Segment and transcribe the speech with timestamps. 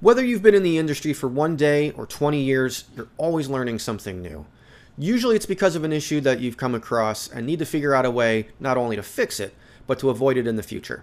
[0.00, 3.80] Whether you've been in the industry for one day or 20 years, you're always learning
[3.80, 4.46] something new.
[4.96, 8.06] Usually it's because of an issue that you've come across and need to figure out
[8.06, 9.56] a way not only to fix it,
[9.88, 11.02] but to avoid it in the future.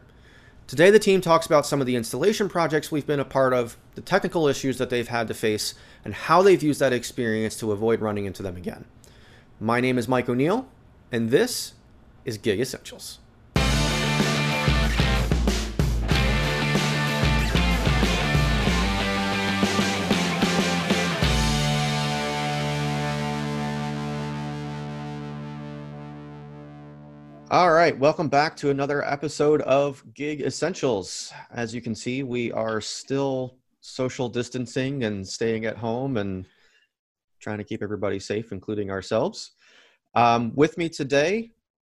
[0.65, 3.75] Today, the team talks about some of the installation projects we've been a part of,
[3.95, 5.73] the technical issues that they've had to face,
[6.05, 8.85] and how they've used that experience to avoid running into them again.
[9.59, 10.67] My name is Mike O'Neill,
[11.11, 11.73] and this
[12.23, 13.19] is Gig Essentials.
[27.51, 31.31] All right, welcome back to another episode of Gig Essentials.
[31.51, 36.47] As you can see, we are still social distancing and staying at home and
[37.39, 39.51] trying to keep everybody safe, including ourselves.
[40.15, 41.51] Um, with me today,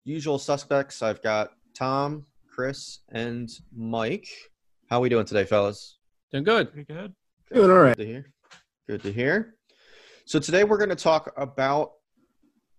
[0.03, 1.01] usual suspects.
[1.01, 4.27] I've got Tom, Chris, and Mike.
[4.89, 5.97] How are we doing today, fellas?
[6.29, 6.73] Doing good.
[6.73, 7.13] Pretty good.
[7.53, 7.95] Doing all right.
[7.95, 8.25] Good to hear.
[8.85, 9.55] Good to hear.
[10.25, 11.93] So today we're going to talk about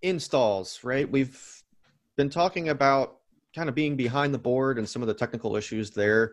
[0.02, 1.10] installs, right?
[1.10, 1.57] We've
[2.18, 3.20] been talking about
[3.54, 6.32] kind of being behind the board and some of the technical issues there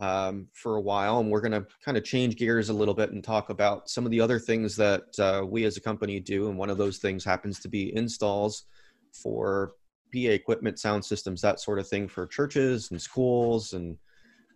[0.00, 3.12] um, for a while, and we're going to kind of change gears a little bit
[3.12, 6.48] and talk about some of the other things that uh, we as a company do.
[6.48, 8.64] And one of those things happens to be installs
[9.12, 9.72] for
[10.12, 13.98] PA equipment, sound systems, that sort of thing for churches and schools and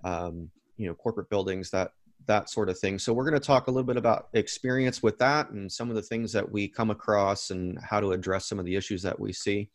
[0.02, 1.92] um, you know corporate buildings, that
[2.26, 2.98] that sort of thing.
[2.98, 5.94] So we're going to talk a little bit about experience with that and some of
[5.94, 9.20] the things that we come across and how to address some of the issues that
[9.20, 9.68] we see.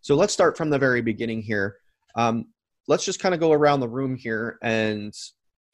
[0.00, 1.76] So let's start from the very beginning here.
[2.14, 2.46] Um,
[2.88, 5.14] let's just kind of go around the room here and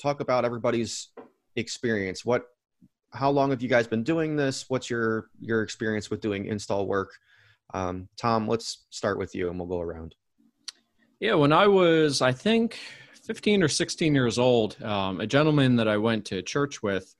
[0.00, 1.08] talk about everybody's
[1.56, 2.24] experience.
[2.24, 2.46] What,
[3.12, 4.64] how long have you guys been doing this?
[4.68, 7.10] What's your your experience with doing install work?
[7.74, 10.14] Um, Tom, let's start with you, and we'll go around.
[11.20, 12.78] Yeah, when I was, I think,
[13.24, 17.14] 15 or 16 years old, um, a gentleman that I went to church with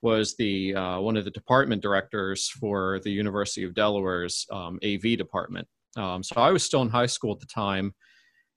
[0.00, 5.16] was the uh, one of the department directors for the University of Delaware's um, AV
[5.16, 5.68] department.
[5.96, 7.94] Um, so I was still in high school at the time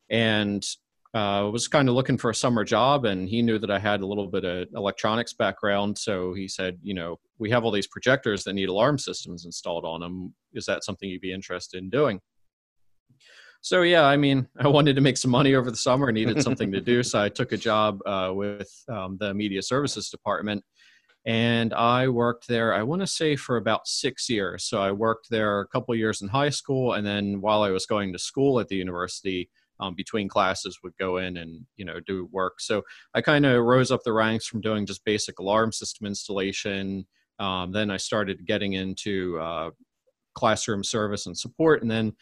[0.09, 0.65] and
[1.13, 3.05] uh, was kind of looking for a summer job.
[3.05, 5.97] And he knew that I had a little bit of electronics background.
[5.97, 9.85] So he said, you know, we have all these projectors that need alarm systems installed
[9.85, 10.33] on them.
[10.53, 12.19] Is that something you'd be interested in doing?
[13.61, 16.71] So yeah, I mean, I wanted to make some money over the summer, needed something
[16.71, 20.63] to do, so I took a job uh, with um, the media services department,
[21.25, 22.73] and I worked there.
[22.73, 24.63] I want to say for about six years.
[24.63, 27.85] So I worked there a couple years in high school, and then while I was
[27.85, 29.49] going to school at the university,
[29.79, 32.61] um, between classes, would go in and you know do work.
[32.61, 32.83] So
[33.13, 37.05] I kind of rose up the ranks from doing just basic alarm system installation.
[37.39, 39.71] Um, then I started getting into uh,
[40.35, 42.13] classroom service and support, and then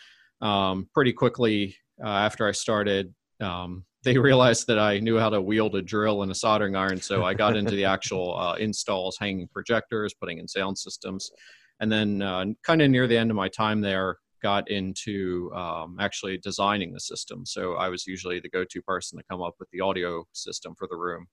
[0.41, 5.41] um, pretty quickly uh, after I started um, they realized that I knew how to
[5.41, 9.17] wield a drill and a soldering iron, so I got into the actual uh, installs,
[9.19, 11.31] hanging projectors, putting in sound systems,
[11.79, 15.97] and then uh, kind of near the end of my time there, got into um,
[15.99, 17.45] actually designing the system.
[17.45, 20.87] So I was usually the go-to person to come up with the audio system for
[20.87, 21.27] the room.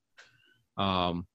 [0.77, 1.27] Um,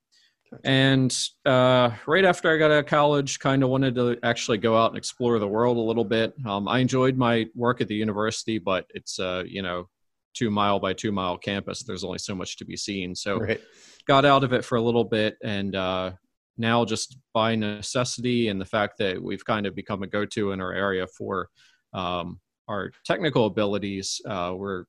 [0.65, 4.77] and uh, right after I got out of college, kind of wanted to actually go
[4.77, 6.35] out and explore the world a little bit.
[6.47, 9.89] Um, I enjoyed my work at the university, but it's uh, you know
[10.37, 11.83] two mile by two mile campus.
[11.83, 13.15] There's only so much to be seen.
[13.15, 13.61] So right.
[14.07, 16.13] got out of it for a little bit and uh,
[16.59, 20.61] now just by necessity and the fact that we've kind of become a go-to in
[20.61, 21.49] our area for
[21.93, 24.85] um, our technical abilities, uh, we're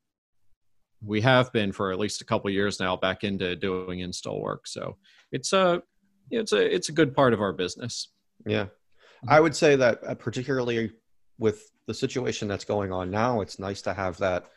[1.04, 4.66] we have been for at least a couple years now back into doing install work.
[4.66, 4.98] So
[5.32, 5.84] it's a
[6.32, 8.10] it's a it's a good part of our business.
[8.46, 8.68] Yeah,
[9.28, 10.92] I would say that uh, particularly
[11.38, 14.50] with the situation that's going on now, it's nice to have that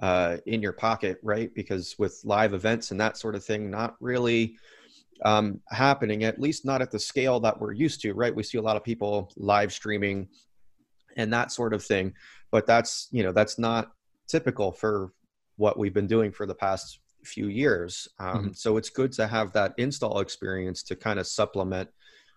[0.00, 1.52] uh, in your pocket, right?
[1.54, 4.56] Because with live events and that sort of thing, not really
[5.24, 8.34] um, happening, at least not at the scale that we're used to, right?
[8.34, 10.28] We see a lot of people live streaming
[11.16, 12.14] and that sort of thing,
[12.50, 13.92] but that's you know that's not
[14.28, 15.12] typical for
[15.56, 18.06] what we've been doing for the past few years.
[18.20, 18.52] Um, mm-hmm.
[18.52, 21.88] So it's good to have that install experience to kind of supplement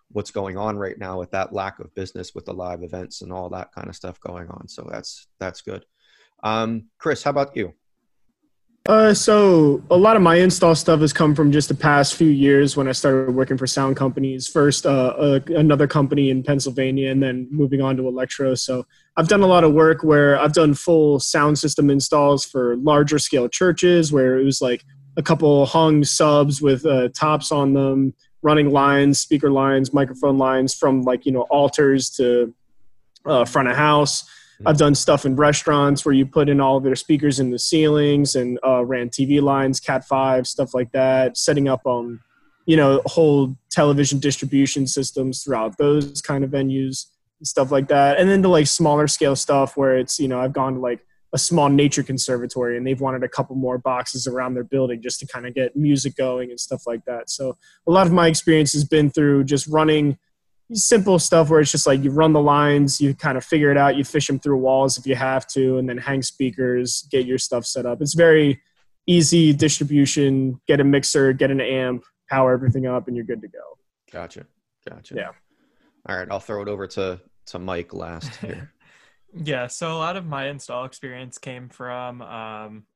[0.09, 3.31] what's going on right now with that lack of business with the live events and
[3.31, 4.67] all that kind of stuff going on.
[4.67, 5.85] So that's that's good.
[6.43, 7.73] Um, Chris, how about you?
[8.89, 12.29] Uh, so a lot of my install stuff has come from just the past few
[12.29, 14.47] years when I started working for sound companies.
[14.47, 18.55] First, uh, uh, another company in Pennsylvania, and then moving on to Electro.
[18.55, 22.75] So I've done a lot of work where I've done full sound system installs for
[22.77, 24.83] larger scale churches, where it was like
[25.15, 30.73] a couple hung subs with uh, tops on them, running lines, speaker lines, microphone lines
[30.73, 32.51] from like you know altars to
[33.27, 34.27] uh, front of house
[34.65, 37.59] I've done stuff in restaurants where you put in all of their speakers in the
[37.59, 41.37] ceilings and uh, ran TV lines, Cat five, stuff like that.
[41.37, 42.21] Setting up um,
[42.65, 47.07] you know, whole television distribution systems throughout those kind of venues
[47.43, 48.17] stuff like that.
[48.19, 51.05] And then to like smaller scale stuff where it's, you know, I've gone to like
[51.33, 55.19] a small nature conservatory and they've wanted a couple more boxes around their building just
[55.21, 57.29] to kind of get music going and stuff like that.
[57.29, 60.17] So a lot of my experience has been through just running
[60.73, 63.77] simple stuff where it's just like you run the lines, you kind of figure it
[63.77, 67.25] out, you fish them through walls if you have to, and then hang speakers, get
[67.25, 68.01] your stuff set up.
[68.01, 68.61] It's very
[69.07, 73.47] easy distribution, get a mixer, get an amp, power everything up, and you're good to
[73.47, 73.77] go.
[74.11, 74.45] Gotcha.
[74.89, 75.15] Gotcha.
[75.15, 75.31] Yeah.
[76.07, 76.27] All right.
[76.31, 78.71] I'll throw it over to, to Mike last here.
[79.33, 82.90] Yeah, so a lot of my install experience came from um, I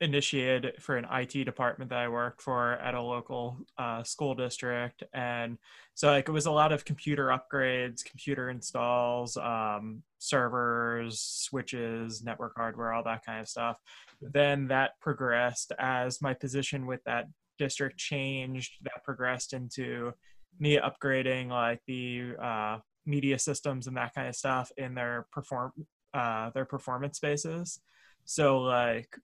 [0.00, 5.04] initiated for an IT department that I worked for at a local uh, school district,
[5.14, 5.58] and
[5.94, 12.54] so like it was a lot of computer upgrades, computer installs, um, servers, switches, network
[12.56, 13.76] hardware, all that kind of stuff.
[14.20, 17.26] Then that progressed as my position with that
[17.58, 18.78] district changed.
[18.82, 20.12] That progressed into
[20.58, 25.72] me upgrading like the uh, media systems and that kind of stuff in their perform
[26.14, 27.80] uh, their performance spaces.
[28.24, 29.16] So like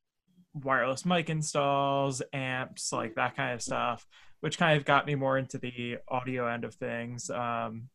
[0.63, 4.07] wireless mic installs, amps, like that kind of stuff,
[4.41, 7.31] which kind of got me more into the audio end of things.
[7.31, 7.89] Um,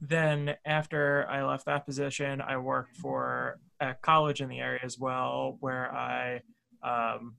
[0.00, 4.98] then after I left that position, I worked for a college in the area as
[4.98, 6.40] well, where I
[6.82, 7.36] um,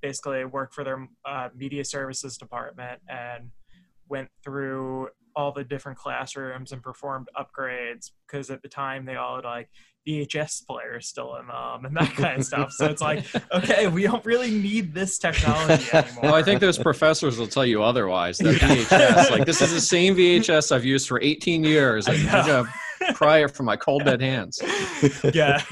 [0.00, 3.50] basically worked for their uh, media services department and
[4.08, 9.36] went through all the different classrooms and performed upgrades because at the time they all
[9.36, 9.68] had like
[10.06, 12.72] VHS players still in them and that kind of stuff.
[12.72, 16.22] So it's like, okay, we don't really need this technology anymore.
[16.22, 18.38] Well, I think those professors will tell you otherwise.
[18.38, 22.06] That VHS, like this is the same VHS I've used for 18 years.
[22.08, 22.64] I'm gonna
[23.14, 24.60] pry it from my cold dead hands.
[25.32, 25.62] yeah.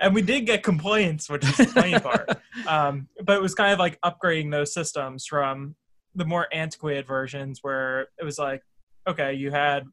[0.00, 2.30] And we did get complaints, which is the funny part.
[2.66, 5.76] Um, but it was kind of like upgrading those systems from
[6.16, 8.62] the more antiquated versions where it was like,
[9.06, 9.84] okay, you had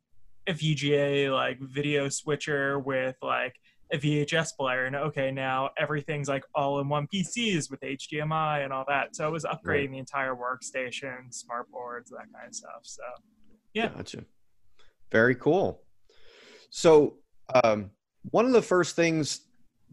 [0.47, 3.55] a VGA like video switcher with like
[3.91, 8.73] a VHS player, and okay, now everything's like all in one PCs with HDMI and
[8.73, 9.15] all that.
[9.15, 9.91] So it was upgrading right.
[9.91, 12.81] the entire workstation, smart boards, that kind of stuff.
[12.83, 13.03] So
[13.73, 14.25] yeah, gotcha.
[15.11, 15.81] Very cool.
[16.69, 17.17] So
[17.63, 17.91] um,
[18.31, 19.41] one of the first things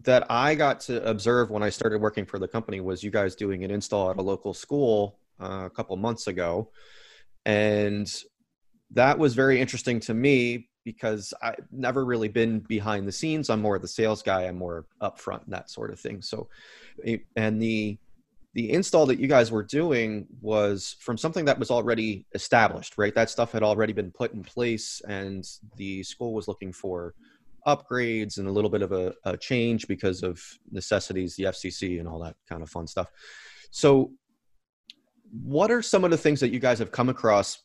[0.02, 3.34] that I got to observe when I started working for the company was you guys
[3.34, 6.70] doing an install at a local school uh, a couple months ago,
[7.44, 8.10] and
[8.92, 13.48] that was very interesting to me because I've never really been behind the scenes.
[13.48, 14.42] I'm more of the sales guy.
[14.42, 16.20] I'm more upfront and that sort of thing.
[16.22, 16.48] So,
[17.36, 17.98] and the
[18.54, 23.14] the install that you guys were doing was from something that was already established, right?
[23.14, 25.46] That stuff had already been put in place, and
[25.76, 27.14] the school was looking for
[27.66, 32.08] upgrades and a little bit of a, a change because of necessities, the FCC, and
[32.08, 33.08] all that kind of fun stuff.
[33.70, 34.10] So,
[35.44, 37.62] what are some of the things that you guys have come across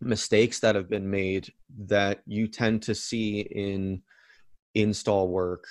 [0.00, 1.52] mistakes that have been made
[1.86, 4.02] that you tend to see in
[4.74, 5.66] install work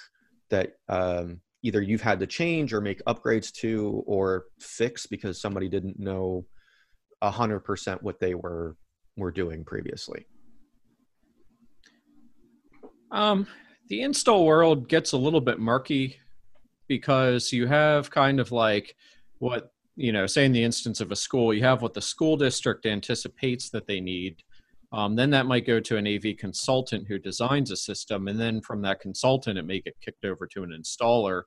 [0.49, 5.67] that um, either you've had to change or make upgrades to or fix because somebody
[5.67, 6.45] didn't know
[7.21, 8.75] a hundred percent what they were
[9.17, 10.25] were doing previously.
[13.11, 13.45] Um,
[13.89, 16.17] the install world gets a little bit murky
[16.87, 18.95] because you have kind of like
[19.39, 22.37] what you know, say in the instance of a school, you have what the school
[22.37, 24.37] district anticipates that they need.
[24.93, 28.61] Um, then that might go to an AV consultant who designs a system, and then
[28.61, 31.43] from that consultant, it may get kicked over to an installer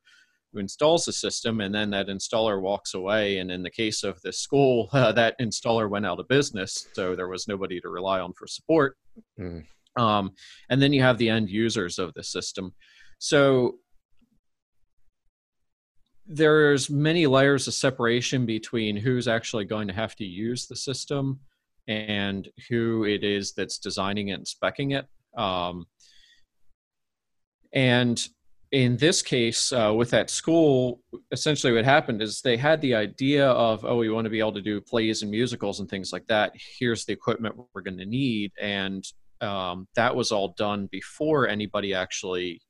[0.53, 3.39] who installs the system, and then that installer walks away.
[3.39, 7.15] And in the case of this school, uh, that installer went out of business, so
[7.15, 8.97] there was nobody to rely on for support.
[9.39, 9.65] Mm.
[9.97, 10.33] Um,
[10.71, 12.75] and then you have the end users of the system.
[13.19, 13.77] So
[16.27, 21.41] there's many layers of separation between who's actually going to have to use the system
[21.87, 25.07] and who it is that's designing it and specing it.
[25.39, 25.87] Um,
[27.73, 28.27] and
[28.73, 31.01] in this case, uh, with that school,
[31.31, 34.53] essentially what happened is they had the idea of, oh, we want to be able
[34.53, 36.53] to do plays and musicals and things like that.
[36.79, 38.53] Here's the equipment we're going to need.
[38.61, 39.05] And
[39.41, 42.61] um, that was all done before anybody actually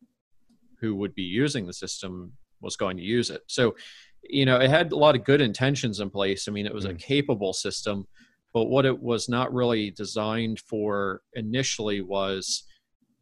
[0.80, 2.32] who would be using the system
[2.64, 3.42] was going to use it.
[3.47, 3.76] So,
[4.23, 6.49] you know, it had a lot of good intentions in place.
[6.49, 6.90] I mean, it was mm.
[6.90, 8.06] a capable system,
[8.52, 12.64] but what it was not really designed for initially was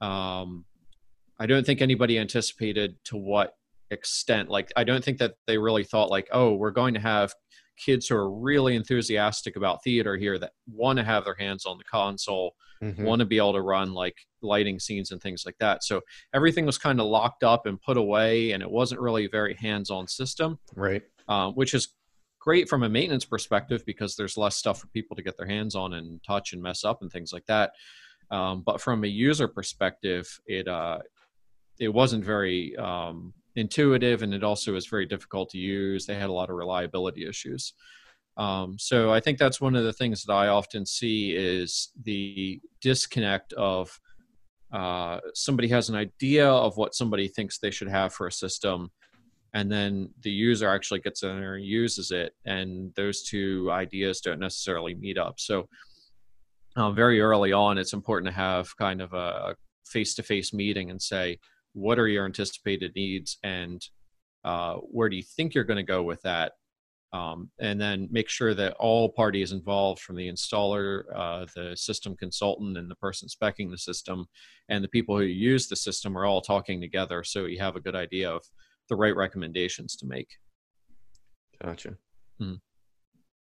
[0.01, 0.65] um,
[1.39, 3.55] I don't think anybody anticipated to what
[3.91, 4.49] extent.
[4.49, 7.35] Like, I don't think that they really thought, like, oh, we're going to have
[7.77, 11.79] kids who are really enthusiastic about theater here that want to have their hands on
[11.79, 13.05] the console mm-hmm.
[13.05, 15.85] want to be able to run like lighting scenes and things like that.
[15.85, 16.01] So
[16.35, 19.55] everything was kind of locked up and put away, and it wasn't really a very
[19.55, 21.03] hands-on system, right?
[21.29, 21.89] Um, which is
[22.41, 25.77] great from a maintenance perspective because there's less stuff for people to get their hands
[25.77, 27.73] on and touch and mess up and things like that.
[28.31, 30.99] Um, but from a user perspective, it uh,
[31.79, 36.07] it wasn't very um, intuitive, and it also was very difficult to use.
[36.07, 37.75] They had a lot of reliability issues.
[38.37, 42.61] Um, so I think that's one of the things that I often see is the
[42.81, 43.99] disconnect of
[44.73, 48.91] uh, somebody has an idea of what somebody thinks they should have for a system,
[49.55, 54.21] and then the user actually gets in there and uses it, and those two ideas
[54.21, 55.39] don't necessarily meet up.
[55.39, 55.69] So
[56.77, 61.39] uh, very early on, it's important to have kind of a face-to-face meeting and say,
[61.75, 63.87] what are your anticipated needs, and
[64.45, 66.53] uh, where do you think you're going to go with that?
[67.13, 72.17] Um, and then make sure that all parties involved from the installer, uh, the system
[72.17, 74.27] consultant, and the person specing the system,
[74.71, 77.81] and the people who use the system are all talking together so you have a
[77.81, 78.43] good idea of
[78.89, 80.29] the right recommendations to make.
[81.63, 81.97] Gotcha.
[82.39, 82.55] Hmm.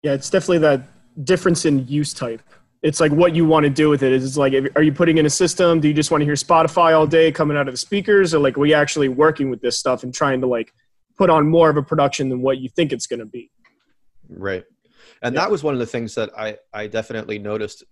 [0.02, 0.82] Yeah, it's definitely that
[1.24, 2.42] difference in use type.
[2.82, 4.12] It's like what you want to do with it.
[4.12, 5.80] Is like, are you putting in a system?
[5.80, 8.40] Do you just want to hear Spotify all day coming out of the speakers, or
[8.40, 10.72] like, are we actually working with this stuff and trying to like
[11.16, 13.50] put on more of a production than what you think it's going to be?
[14.38, 14.64] Right.
[15.22, 15.42] And yeah.
[15.42, 17.84] that was one of the things that I, I definitely noticed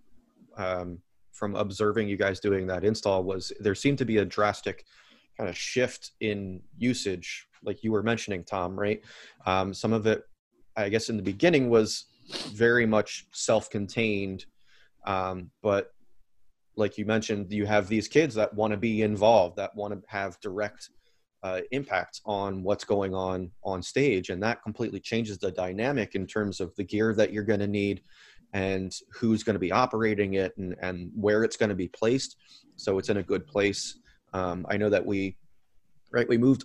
[0.57, 0.99] um,
[1.33, 4.85] from observing you guys doing that install was there seemed to be a drastic
[5.37, 9.03] kind of shift in usage, like you were mentioning, Tom, right?
[9.47, 10.25] Um, some of it,
[10.77, 12.07] I guess in the beginning was
[12.53, 14.45] very much self-contained.
[15.07, 15.93] Um, but
[16.77, 20.03] like you mentioned, you have these kids that want to be involved, that want to
[20.09, 20.91] have direct
[21.43, 24.31] uh, impact on what's going on on stage.
[24.31, 27.67] And that completely changes the dynamic in terms of the gear that you're going to
[27.67, 28.03] need
[28.53, 32.37] and who's going to be operating it and, and where it's going to be placed.
[32.77, 33.99] So it's in a good place.
[34.33, 35.37] Um, i know that we
[36.13, 36.65] right we moved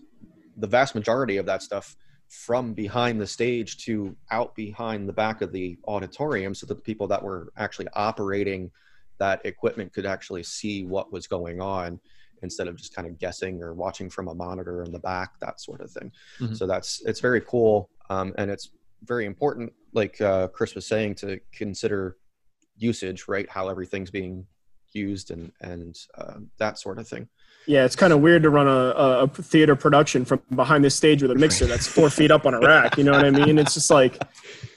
[0.58, 1.96] the vast majority of that stuff
[2.30, 6.82] from behind the stage to out behind the back of the auditorium so that the
[6.82, 8.72] people that were actually operating
[9.20, 12.00] that equipment could actually see what was going on
[12.42, 15.62] instead of just kind of guessing or watching from a monitor in the back, that
[15.62, 16.12] sort of thing.
[16.40, 16.54] Mm-hmm.
[16.54, 18.70] So that's it's very cool, um, and it's
[19.04, 22.18] very important, like uh, Chris was saying, to consider
[22.78, 23.50] usage, right?
[23.50, 24.46] How everything's being
[24.96, 27.28] used and and uh, that sort of thing.
[27.68, 31.24] Yeah, it's kind of weird to run a, a theater production from behind the stage
[31.24, 32.96] with a mixer that's four feet up on a rack.
[32.96, 33.58] You know what I mean?
[33.58, 34.22] It's just like,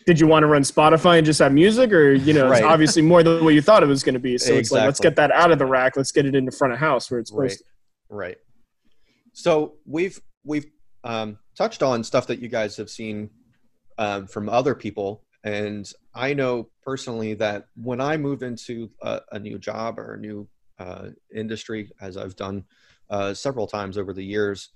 [0.06, 2.58] did you want to run Spotify and just have music, or you know, right.
[2.58, 4.38] it's obviously more than what you thought it was going to be.
[4.38, 4.58] So exactly.
[4.60, 5.96] it's like, let's get that out of the rack.
[5.96, 7.58] Let's get it in the front of house where it's supposed right.
[7.58, 8.14] to.
[8.14, 8.36] Right.
[9.34, 10.66] So we've we've
[11.04, 13.30] um, touched on stuff that you guys have seen
[13.98, 19.38] um, from other people, and I know personally that when I move into a, a
[19.38, 22.64] new job or a new uh, industry, as I've done
[23.08, 24.70] uh, several times over the years,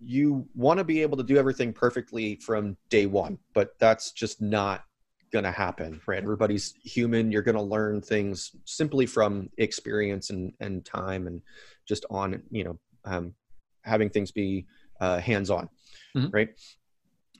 [0.00, 4.40] you want to be able to do everything perfectly from day one, but that's just
[4.40, 4.84] not
[5.30, 6.22] going to happen, right?
[6.22, 7.30] Everybody's human.
[7.30, 11.42] You're going to learn things simply from experience and, and time and
[11.86, 13.34] just on, you know, um,
[13.82, 14.66] having things be
[15.00, 15.68] uh, hands on,
[16.16, 16.30] mm-hmm.
[16.30, 16.48] right?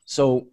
[0.04, 0.48] So,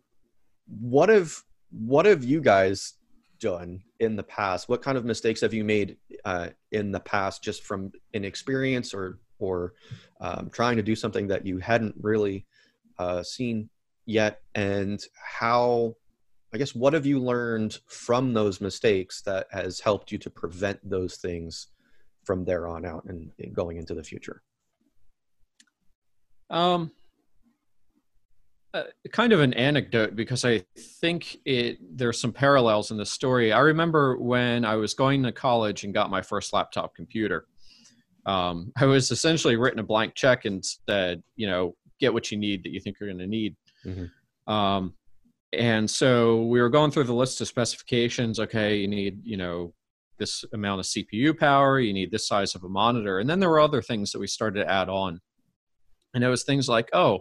[0.68, 1.36] what have
[1.72, 2.94] what have you guys
[3.40, 4.70] done in the past?
[4.70, 9.20] What kind of mistakes have you made uh, in the past, just from inexperience or
[9.40, 9.74] or
[10.20, 12.46] um, trying to do something that you hadn't really
[13.00, 13.70] uh, seen
[14.06, 14.42] yet?
[14.56, 15.96] And how,
[16.54, 20.78] I guess, what have you learned from those mistakes that has helped you to prevent
[20.88, 21.68] those things
[22.24, 24.44] from there on out and, going into the future?
[26.50, 26.92] Um,
[28.74, 30.64] uh, kind of an anecdote because I
[31.02, 33.52] think it there's some parallels in the story.
[33.52, 37.46] I remember when I was going to college and got my first laptop computer.
[38.26, 42.38] Um, I was essentially written a blank check and said, you know, get what you
[42.38, 43.56] need that you think you're going to need.
[43.86, 44.52] Mm-hmm.
[44.52, 44.94] Um,
[45.54, 48.40] and so we were going through the list of specifications.
[48.40, 49.74] Okay, you need, you know,
[50.18, 51.80] this amount of CPU power.
[51.80, 54.28] You need this size of a monitor, and then there were other things that we
[54.28, 55.20] started to add on.
[56.14, 57.20] And it was things like, oh,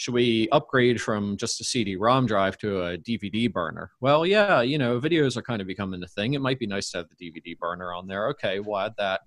[0.00, 3.90] should we upgrade from just a CD-ROM drive to a DVD burner?
[4.00, 6.32] Well, yeah, you know, videos are kind of becoming a thing.
[6.32, 8.28] It might be nice to have the DVD burner on there.
[8.28, 9.20] Okay, we'll add that.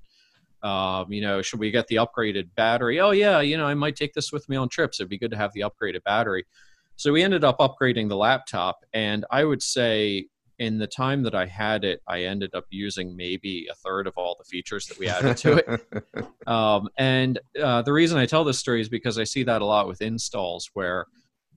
[0.68, 3.00] Um, you know, should we get the upgraded battery?
[3.00, 5.00] Oh, yeah, you know, I might take this with me on trips.
[5.00, 6.44] It'd be good to have the upgraded battery.
[6.96, 10.26] So we ended up upgrading the laptop, and I would say
[10.60, 14.14] in the time that I had it, I ended up using maybe a third of
[14.18, 16.28] all the features that we added to it.
[16.48, 19.66] um, and uh, the reason I tell this story is because I see that a
[19.66, 21.08] lot with installs where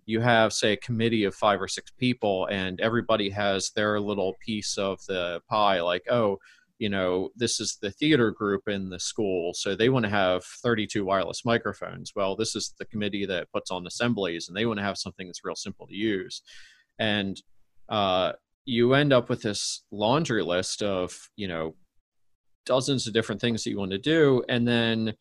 [0.06, 4.34] you have, say, a committee of five or six people, and everybody has their little
[4.44, 5.80] piece of the pie.
[5.80, 6.38] Like, oh,
[6.78, 10.44] you know, this is the theater group in the school, so they want to have
[10.44, 12.12] 32 wireless microphones.
[12.14, 15.26] Well, this is the committee that puts on assemblies, and they want to have something
[15.26, 16.42] that's real simple to use
[16.98, 17.40] and
[17.88, 18.32] uh,
[18.66, 21.74] you end up with this laundry list of you know
[22.66, 25.14] dozens of different things that you want to do and then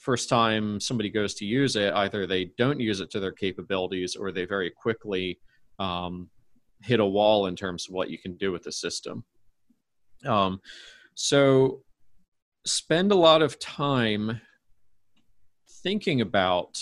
[0.00, 4.14] first time somebody goes to use it either they don't use it to their capabilities
[4.16, 5.38] or they very quickly
[5.78, 6.28] um,
[6.82, 9.24] hit a wall in terms of what you can do with the system.
[10.24, 10.60] Um,
[11.14, 11.82] so
[12.64, 14.40] spend a lot of time
[15.82, 16.78] thinking about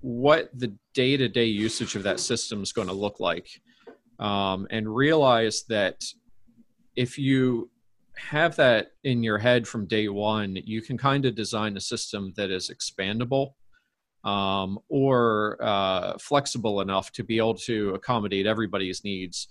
[0.00, 3.48] what the day-to-day usage of that system is going to look like
[4.18, 6.04] um, and realize that
[6.96, 7.70] if you
[8.16, 12.32] have that in your head from day one, you can kind of design a system
[12.36, 13.52] that is expandable
[14.24, 19.48] um, or uh, flexible enough to be able to accommodate everybody's needs,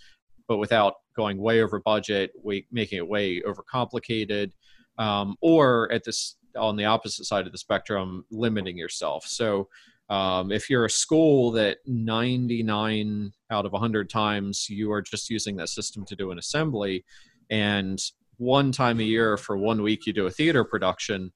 [0.47, 4.51] but without going way over budget, way, making it way overcomplicated,
[4.97, 9.25] um, or at this on the opposite side of the spectrum, limiting yourself.
[9.25, 9.67] So
[10.09, 15.55] um, if you're a school that 99 out of 100 times you are just using
[15.57, 17.03] that system to do an assembly,
[17.49, 17.99] and
[18.37, 21.31] one time a year for one week you do a theater production,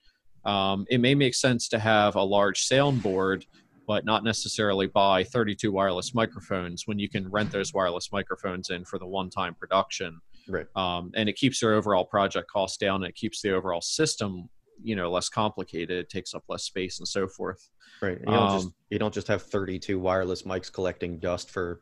[0.45, 3.43] um, it may make sense to have a large soundboard,
[3.87, 8.85] but not necessarily buy 32 wireless microphones when you can rent those wireless microphones in
[8.85, 10.19] for the one time production.
[10.47, 10.65] Right.
[10.75, 13.03] Um, and it keeps your overall project cost down.
[13.03, 14.49] And it keeps the overall system,
[14.83, 15.97] you know, less complicated.
[15.97, 17.69] It takes up less space and so forth.
[18.01, 18.19] Right.
[18.19, 21.81] You don't just Um, you don't just have 32 wireless mics collecting dust for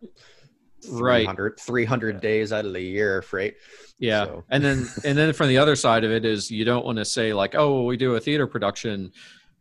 [0.90, 1.26] Right.
[1.26, 3.54] 300, 300 days out of the year, right?
[4.00, 6.86] Yeah, So- and then and then from the other side of it is you don't
[6.86, 9.12] want to say like, oh, well, we do a theater production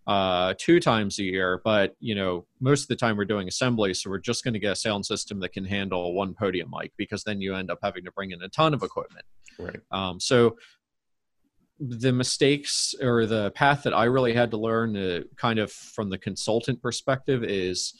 [0.07, 3.93] uh, two times a year, but you know most of the time we're doing assembly,
[3.93, 6.93] so we're just going to get a sound system that can handle one podium mic
[6.97, 9.25] because then you end up having to bring in a ton of equipment.
[9.59, 9.81] Right.
[9.91, 10.57] Um, so
[11.81, 16.11] the mistakes or the path that I really had to learn, uh, kind of from
[16.11, 17.95] the consultant perspective, is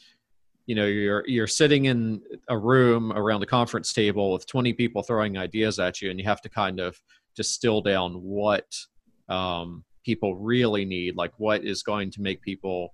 [0.65, 5.01] you know you're you're sitting in a room around a conference table with 20 people
[5.01, 6.99] throwing ideas at you, and you have to kind of
[7.35, 8.65] distill down what
[9.29, 12.93] um, people really need, like what is going to make people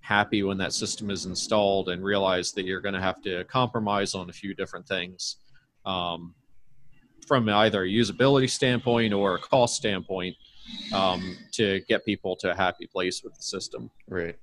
[0.00, 4.14] happy when that system is installed, and realize that you're going to have to compromise
[4.14, 5.36] on a few different things.
[5.84, 6.34] Um,
[7.26, 10.36] from either a usability standpoint or a cost standpoint
[10.92, 13.90] um, to get people to a happy place with the system.
[14.08, 14.36] Right.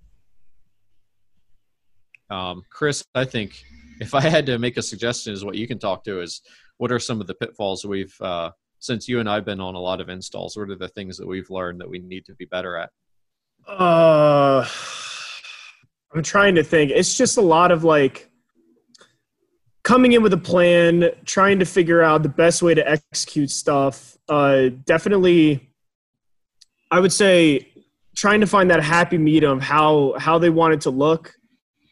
[2.29, 3.63] Um, Chris, I think
[3.99, 6.41] if I had to make a suggestion, is what you can talk to is
[6.77, 9.79] what are some of the pitfalls we've uh, since you and I've been on a
[9.79, 10.55] lot of installs.
[10.55, 12.89] What are the things that we've learned that we need to be better at?
[13.67, 14.65] Uh,
[16.13, 16.91] I'm trying to think.
[16.91, 18.28] It's just a lot of like
[19.89, 24.15] coming in with a plan, trying to figure out the best way to execute stuff.
[24.30, 25.67] Uh, definitely,
[26.91, 27.67] I would say
[28.15, 31.34] trying to find that happy medium of how how they want it to look,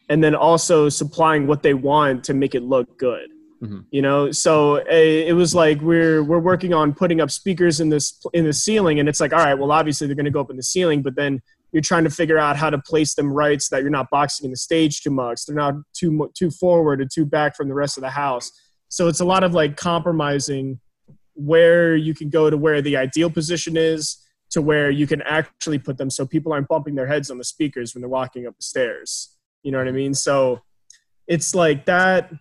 [0.08, 3.28] and then also supplying what they want to make it look good.
[3.60, 3.86] Mhm.
[3.90, 4.84] You know, so uh,
[5.30, 9.00] it was like we're we're working on putting up speakers in this in the ceiling,
[9.00, 11.02] and it's like, all right, well, obviously they're going to go up in the ceiling,
[11.02, 13.90] but then you're trying to figure out how to place them right so that you're
[13.90, 15.44] not boxing in the stage too much.
[15.46, 18.50] They're not too too forward or too back from the rest of the house.
[18.88, 20.80] So it's a lot of like compromising
[21.34, 25.78] where you can go to where the ideal position is to where you can actually
[25.78, 28.56] put them so people aren't bumping their heads on the speakers when they're walking up
[28.56, 29.36] the stairs.
[29.62, 30.14] You know what I mean?
[30.14, 30.60] So
[31.26, 32.32] it's like that.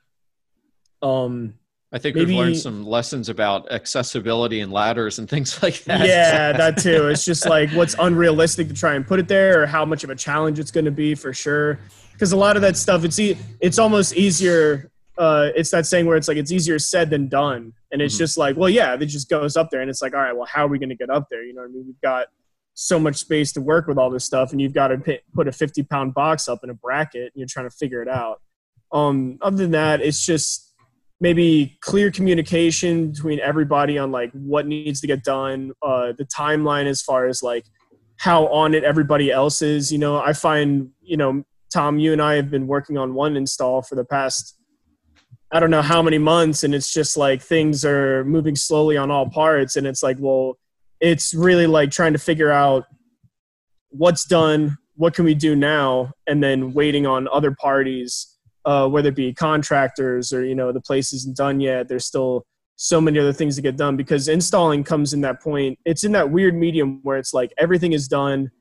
[1.01, 1.55] Um,
[1.91, 6.05] I think Maybe- we've learned some lessons about accessibility and ladders and things like that.
[6.05, 7.07] yeah, that too.
[7.07, 10.09] It's just like what's unrealistic to try and put it there, or how much of
[10.09, 11.79] a challenge it's going to be for sure.
[12.11, 14.91] Because a lot of that stuff, it's e- it's almost easier.
[15.17, 18.19] Uh, it's that saying where it's like it's easier said than done, and it's Mhm.
[18.19, 20.45] just like, well, yeah, it just goes up there, and it's like, all right, well,
[20.51, 21.43] how are we going to get up there?
[21.43, 21.85] You know what I mean?
[21.87, 22.27] We've got
[22.73, 25.47] so much space to work with all this stuff, and you've got to pi- put
[25.47, 28.41] a fifty pound box up in a bracket, and you're trying to figure it out.
[28.91, 30.66] Um, other than that, it's just
[31.19, 36.85] maybe clear communication between everybody on like what needs to get done uh, the timeline
[36.85, 37.65] as far as like
[38.17, 39.91] how on it everybody else is.
[39.91, 43.35] You know i find you know tom you and i have been working on one
[43.35, 44.57] install for the past
[45.51, 49.11] i don't know how many months and it's just like things are moving slowly on
[49.11, 50.57] all parts and it's like well
[50.99, 52.85] it's really like trying to figure out
[53.89, 58.36] what's done what can we do now and then waiting on other parties
[58.67, 62.45] uh, whether it be contractors or you know the place isn't done yet there's still
[62.77, 65.77] so many other things to get done because installing comes in that point.
[65.83, 68.51] It's in that weird medium where it's like everything is done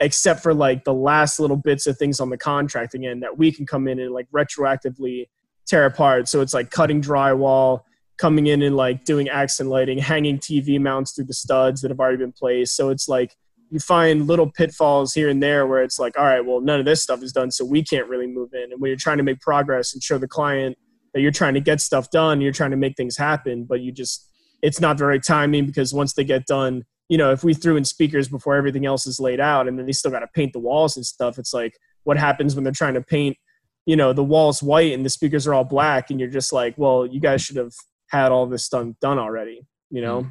[0.00, 3.50] except for like the last little bits of things on the contracting end that we
[3.50, 5.28] can come in and like retroactively
[5.66, 6.28] tear apart.
[6.28, 7.80] So it's like cutting drywall
[8.16, 11.98] coming in and like doing accent lighting hanging tv mounts through the studs that have
[11.98, 12.76] already been placed.
[12.76, 13.34] So it's like
[13.70, 16.86] you find little pitfalls here and there where it's like, all right, well, none of
[16.86, 18.72] this stuff is done, so we can't really move in.
[18.72, 20.76] And when you're trying to make progress and show the client
[21.12, 23.92] that you're trying to get stuff done, you're trying to make things happen, but you
[23.92, 24.30] just
[24.62, 27.76] it's not the right timing because once they get done, you know, if we threw
[27.76, 30.52] in speakers before everything else is laid out and then they still got to paint
[30.54, 33.36] the walls and stuff, it's like what happens when they're trying to paint,
[33.84, 36.74] you know, the walls white and the speakers are all black and you're just like,
[36.78, 37.72] well, you guys should have
[38.08, 40.26] had all this done done already, you know?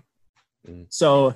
[0.68, 0.88] Mm.
[0.90, 1.36] So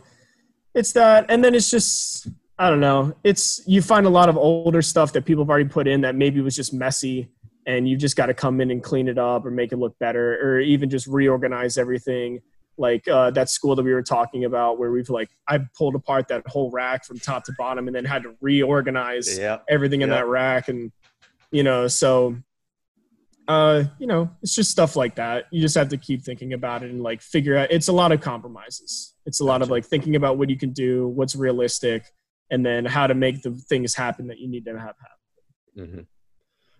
[0.77, 2.27] it's that and then it's just
[2.59, 3.15] I don't know.
[3.23, 6.15] It's you find a lot of older stuff that people have already put in that
[6.15, 7.29] maybe was just messy
[7.67, 9.97] and you just got to come in and clean it up or make it look
[9.99, 12.39] better or even just reorganize everything.
[12.77, 16.27] Like uh, that school that we were talking about where we've like i pulled apart
[16.27, 20.27] that whole rack from top to bottom and then had to reorganize everything in that
[20.27, 20.91] rack and
[21.49, 22.37] you know so
[23.47, 26.83] uh you know it's just stuff like that you just have to keep thinking about
[26.83, 29.85] it and like figure out it's a lot of compromises it's a lot of like
[29.85, 32.11] thinking about what you can do what's realistic
[32.51, 35.03] and then how to make the things happen that you need to have happen
[35.77, 36.01] Mm-hmm.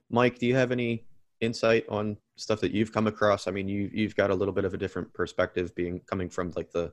[0.10, 1.06] Mike, do you have any
[1.40, 3.48] insight on stuff that you've come across?
[3.48, 6.52] I mean, you you've got a little bit of a different perspective, being coming from
[6.56, 6.92] like the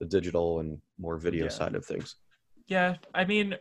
[0.00, 1.50] the digital and more video Yeah.
[1.50, 2.16] side of things.
[2.66, 3.54] Yeah, I mean,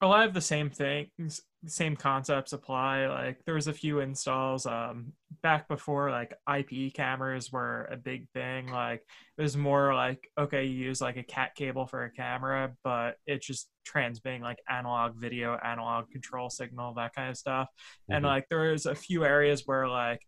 [0.00, 3.06] a lot of the same things, same concepts apply.
[3.06, 8.28] Like there was a few installs um, back before like IP cameras were a big
[8.30, 8.68] thing.
[8.68, 9.02] Like
[9.38, 13.16] it was more like okay, you use like a cat cable for a camera, but
[13.26, 17.68] it's just transmitting like analog video, analog control signal, that kind of stuff.
[18.10, 18.28] And Mhm.
[18.28, 20.20] like there was a few areas where like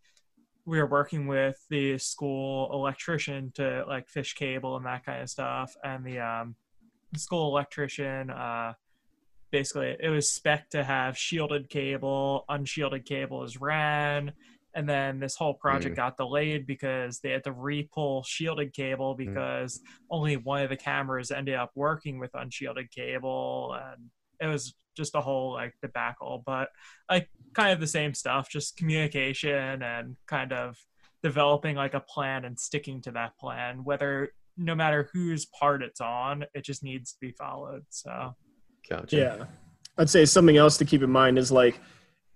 [0.64, 5.31] we were working with the school electrician to like fish cable and that kind of
[5.31, 6.57] stuff, and the um,
[7.16, 8.72] school electrician uh
[9.50, 14.32] basically it was spec to have shielded cable unshielded cable is ran.
[14.74, 15.96] And then this whole project mm.
[15.96, 19.18] got delayed because they had to re-pull shielded cable mm.
[19.18, 19.80] because
[20.11, 23.74] only one of the cameras ended up working with unshielded cable.
[23.82, 26.70] And it was just a whole like debacle but
[27.11, 30.76] like kind of the same stuff just communication and kind of
[31.22, 36.00] developing like a plan and sticking to that plan whether no matter whose part it's
[36.00, 38.35] on it just needs to be followed so
[38.88, 39.16] Gotcha.
[39.16, 39.44] Yeah.
[39.99, 41.81] I'd say something else to keep in mind is like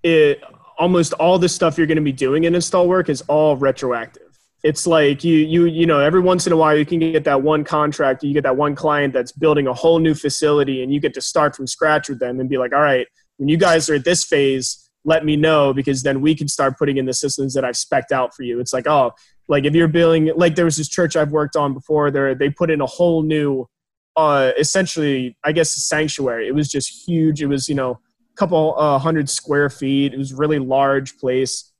[0.02, 0.42] it
[0.78, 4.22] almost all the stuff you're going to be doing in install work is all retroactive.
[4.62, 7.42] It's like you you you know every once in a while you can get that
[7.42, 11.00] one contract, you get that one client that's building a whole new facility and you
[11.00, 13.06] get to start from scratch with them and be like, "All right,
[13.38, 16.78] when you guys are at this phase, let me know because then we can start
[16.78, 19.12] putting in the systems that I've specced out for you." It's like, "Oh,
[19.48, 22.50] like if you're building like there was this church I've worked on before, there they
[22.50, 23.66] put in a whole new
[24.16, 26.48] uh, essentially, I guess, a sanctuary.
[26.48, 27.42] It was just huge.
[27.42, 30.12] It was, you know, a couple uh, hundred square feet.
[30.12, 31.72] It was really large place,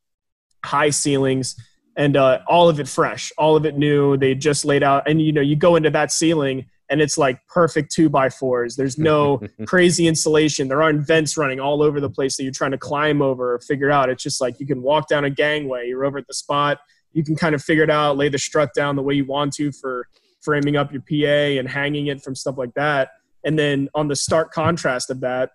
[0.65, 1.57] high ceilings,
[1.97, 4.17] and uh, all of it fresh, all of it new.
[4.17, 7.45] They just laid out, and you know, you go into that ceiling, and it's like
[7.49, 8.77] perfect two by fours.
[8.77, 10.69] There's no crazy insulation.
[10.69, 13.61] There aren't vents running all over the place that you're trying to climb over or
[13.61, 14.09] figure out.
[14.09, 15.89] It's just like you can walk down a gangway.
[15.89, 16.79] You're over at the spot.
[17.13, 19.53] You can kind of figure it out, lay the strut down the way you want
[19.55, 20.07] to for
[20.41, 23.11] framing up your PA and hanging it from stuff like that.
[23.45, 25.51] And then on the stark contrast of that,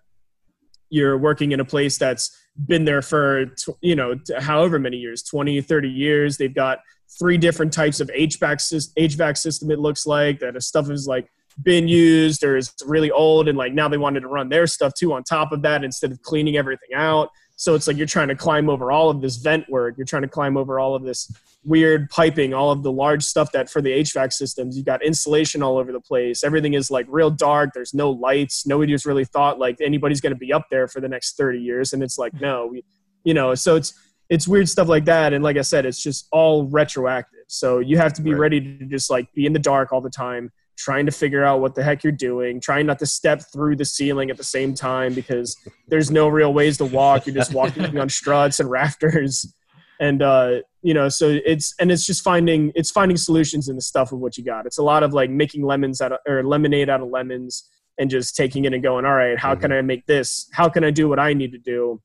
[0.90, 3.46] you're working in a place that's been there for
[3.80, 6.78] you know however many years 20 30 years they've got
[7.18, 8.58] three different types of hvac,
[8.96, 11.28] HVAC system it looks like that stuff is like
[11.62, 14.94] been used or is really old and like now they wanted to run their stuff
[14.94, 18.28] too on top of that instead of cleaning everything out so it's like you're trying
[18.28, 19.96] to climb over all of this vent work.
[19.96, 21.32] You're trying to climb over all of this
[21.64, 25.62] weird piping all of the large stuff that for the hvac systems you've got insulation
[25.62, 26.44] all over the place.
[26.44, 27.70] Everything is like real dark.
[27.74, 28.66] There's no lights.
[28.66, 31.92] Nobody's really thought like anybody's going to be up there for the next 30 years.
[31.92, 32.44] And it's like mm-hmm.
[32.44, 32.84] no we,
[33.24, 33.94] you know so it's
[34.28, 35.32] it's weird stuff like that.
[35.32, 37.46] And like i said it's just all retroactive.
[37.48, 38.40] So you have to be Right.
[38.40, 41.60] ready to just like be in the dark all the time trying to figure out
[41.60, 44.74] what the heck you're doing trying not to step through the ceiling at the same
[44.74, 45.56] time because
[45.88, 47.26] there's no real ways to walk.
[47.26, 49.52] You're just walking on struts and rafters.
[50.00, 53.82] And uh you know so it's and it's just finding it's finding solutions in the
[53.82, 54.66] stuff of what you got.
[54.66, 58.10] It's a lot of like making lemons out of or lemonade out of lemons and
[58.10, 60.48] just taking it and going all right how can i make this?
[60.52, 62.00] How can i do what i need to do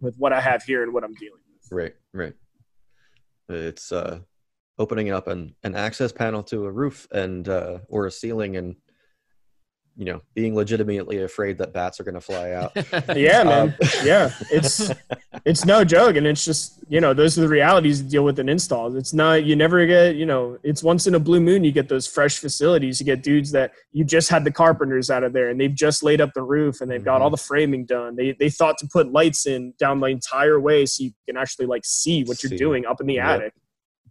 [0.00, 1.70] with what i have here and what i'm dealing with?
[1.70, 2.34] Right, right.
[3.50, 4.20] It's uh,
[4.80, 8.74] opening up an, an access panel to a roof and uh, or a ceiling, and
[9.96, 12.72] you know, being legitimately afraid that bats are going to fly out.
[13.16, 13.68] yeah man.
[13.68, 14.32] Um, yeah.
[14.50, 14.90] It's
[15.44, 18.38] it's no joke and it's just you know those are the realities to deal with
[18.38, 21.64] an install it's not you never get you know it's once in a blue moon
[21.64, 22.98] you get those fresh facilities.
[23.00, 26.02] You get dudes that you just had the carpenters out of there and they've just
[26.02, 27.24] laid up the roof and they've got Mhm.
[27.24, 28.16] all the framing done.
[28.16, 31.66] They they thought to put lights in down the entire way so you can actually
[31.66, 33.26] like see what you're doing up in the Yep.
[33.26, 33.52] attic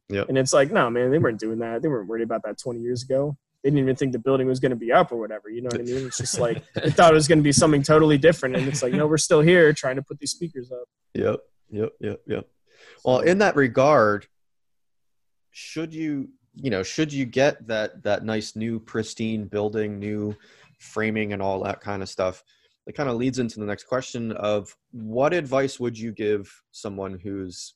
[0.10, 0.30] Yep.
[0.30, 2.80] and it's like no man they weren't doing that they weren't worried about that 20
[2.80, 5.50] years ago they didn't even think the building was going to be up or whatever
[5.50, 7.52] you know what i mean it's just like they thought it was going to be
[7.52, 10.72] something totally different and it's like no we're still here trying to put these speakers
[10.72, 11.40] up Yep,
[11.72, 12.48] yep, yep, yep.
[13.04, 14.28] Well, in that regard,
[15.52, 20.36] should you, you know, should you get that that nice new pristine building, new
[20.80, 22.44] framing and all that kind of stuff,
[22.86, 27.20] that kind of leads into the next question of what advice would you give someone
[27.22, 27.76] who's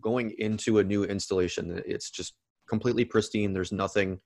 [0.00, 1.82] going into a new installation?
[1.86, 2.34] It's just
[2.68, 3.52] completely pristine.
[3.52, 4.20] There's nothing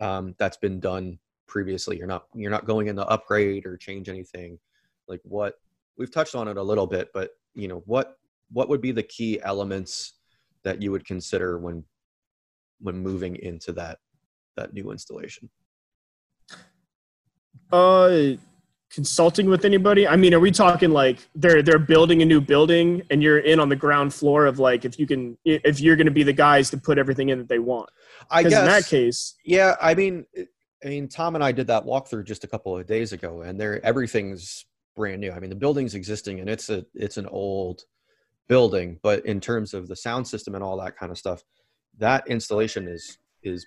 [0.00, 1.96] um, that's been done previously.
[1.98, 4.58] You're not you're not going in to upgrade or change anything.
[5.08, 5.54] Like what
[5.96, 8.18] we've touched on it a little bit, but you know what
[8.52, 10.14] what would be the key elements
[10.62, 11.84] that you would consider when
[12.80, 13.98] when moving into that
[14.56, 15.48] that new installation?
[17.72, 18.34] Uh
[18.94, 20.06] consulting with anybody?
[20.06, 23.58] I mean, are we talking like they're they're building a new building and you're in
[23.58, 26.32] on the ground floor of like if you can if you're going to be the
[26.32, 27.90] guys to put everything in that they want?
[28.30, 29.76] I guess in that case, yeah.
[29.80, 30.24] I mean,
[30.84, 33.60] I mean, Tom and I did that walkthrough just a couple of days ago, and
[33.60, 35.32] there everything's brand new.
[35.32, 37.84] I mean, the building's existing, and it's a it's an old
[38.48, 41.42] building, but in terms of the sound system and all that kind of stuff,
[41.98, 43.66] that installation is is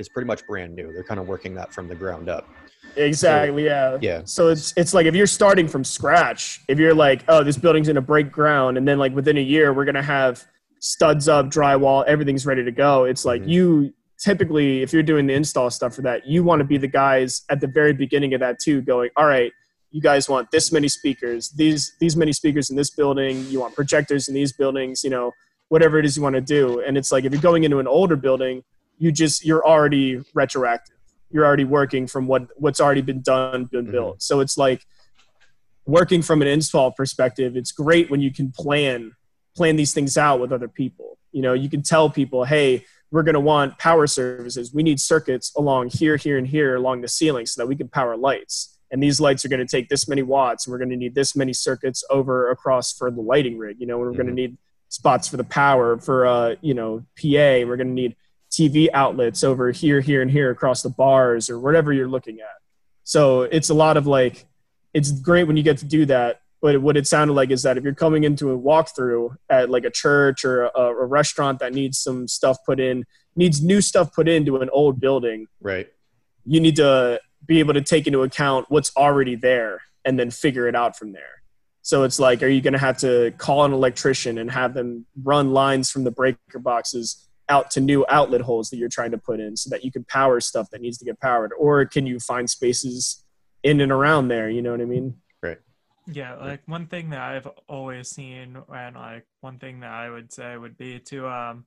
[0.00, 0.92] is pretty much brand new.
[0.92, 2.48] They're kind of working that from the ground up.
[2.96, 3.64] Exactly.
[3.64, 3.98] So, yeah.
[4.00, 4.22] Yeah.
[4.24, 7.86] So it's it's like if you're starting from scratch, if you're like, oh, this building's
[7.86, 10.44] gonna break ground, and then like within a year we're gonna have
[10.80, 13.04] studs up, drywall, everything's ready to go.
[13.04, 13.48] It's like Mhm.
[13.48, 16.88] you typically, if you're doing the install stuff for that, you want to be the
[16.88, 19.52] guys at the very beginning of that too, going, all right,
[19.90, 23.74] you guys want this many speakers, these these many speakers in this building, you want
[23.74, 25.32] projectors in these buildings, you know,
[25.68, 26.80] whatever it is you want to do.
[26.86, 28.62] And it's like if you're going into an older building,
[29.00, 30.96] you just you're already retroactive.
[31.32, 33.92] You're already working from what what's already been done, been Mhm.
[33.92, 34.22] built.
[34.22, 34.84] So it's like
[35.86, 39.12] working from an install perspective, it's great when you can plan
[39.56, 41.18] plan these things out with other people.
[41.32, 44.72] You know, you can tell people, hey, we're going to want power services.
[44.72, 47.88] We need circuits along here, here, and here along the ceiling so that we can
[47.88, 48.78] power lights.
[48.92, 51.14] And these lights are going to take this many watts, and we're going to need
[51.16, 53.80] this many circuits over across for the lighting rig.
[53.80, 54.56] You know, we're going to need
[54.88, 57.64] spots for the power for uh, you know PA.
[57.66, 58.16] We're going to need
[58.50, 62.56] TV outlets over here, here, and here across the bars or whatever you're looking at.
[63.04, 64.46] So it's a lot of like,
[64.92, 66.40] it's great when you get to do that.
[66.62, 69.84] But what it sounded like is that if you're coming into a walkthrough at like
[69.84, 74.12] a church or a, a restaurant that needs some stuff put in, needs new stuff
[74.12, 75.88] put into an old building, Right.
[76.44, 80.68] you need to be able to take into account what's already there and then figure
[80.68, 81.42] it out from there.
[81.82, 85.06] So it's like, are you going to have to call an electrician and have them
[85.22, 89.18] run lines from the breaker boxes out to new outlet holes that you're trying to
[89.18, 91.52] put in so that you can power stuff that needs to get powered?
[91.58, 93.24] Or can you find spaces
[93.62, 94.48] in and around there?
[94.48, 95.16] You know what I mean?
[95.42, 95.58] Right.
[96.06, 100.32] Yeah, like one thing that I've always seen, and like one thing that I would
[100.32, 101.66] say would be to, um,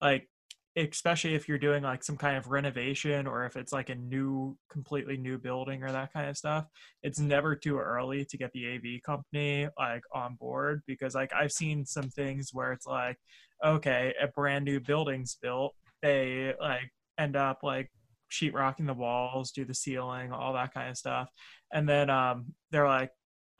[0.00, 0.28] like,
[0.76, 4.56] especially if you're doing like some kind of renovation or if it's like a new,
[4.68, 6.66] completely new building or that kind of stuff,
[7.02, 11.52] it's never too early to get the AV company like on board because like I've
[11.52, 13.16] seen some things where it's like,
[13.64, 17.90] okay, a brand new building's built, they like end up like
[18.32, 21.30] sheetrocking the walls, do the ceiling, all that kind of stuff,
[21.72, 23.10] and then um, they're like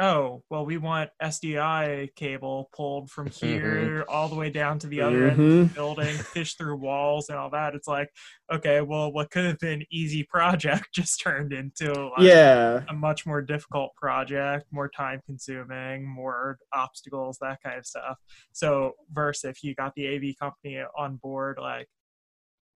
[0.01, 3.47] oh well we want sdi cable pulled from mm-hmm.
[3.47, 5.75] here all the way down to the other end of the mm-hmm.
[5.75, 7.75] building fish through walls and all that.
[7.75, 8.11] It's like
[8.53, 12.81] okay well what could have been easy project just turned into like Yeah.
[12.89, 18.19] a much more difficult project more time consuming more obstacles that kind of stuff.
[18.53, 21.87] So versus if you got the av company on board like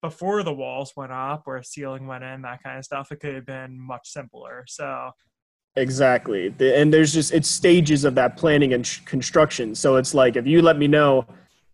[0.02, 3.18] before the walls went up or a ceiling went in that kind of stuff it
[3.18, 4.64] could have been much simpler.
[4.68, 5.10] So
[5.78, 6.48] Exactly.
[6.48, 9.74] The, and there's just it's stages of that planning and sh- construction.
[9.74, 11.26] So it's like if you let me know,